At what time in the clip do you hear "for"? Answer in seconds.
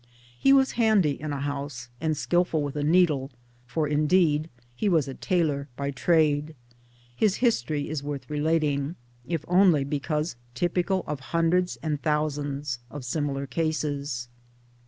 3.67-3.87